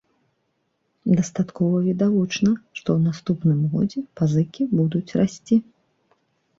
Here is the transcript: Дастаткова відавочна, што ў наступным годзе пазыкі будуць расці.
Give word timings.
Дастаткова 1.19 1.77
відавочна, 1.89 2.55
што 2.79 2.89
ў 2.97 2.99
наступным 3.13 3.59
годзе 3.77 3.99
пазыкі 4.19 4.63
будуць 4.77 5.09
расці. 5.23 5.55